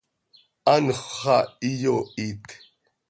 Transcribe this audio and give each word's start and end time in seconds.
Anàxö 0.73 1.07
xah 1.19 1.47
iyoohit. 1.69 2.45